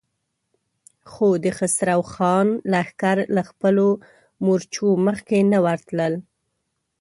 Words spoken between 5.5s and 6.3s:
نه ورتلل.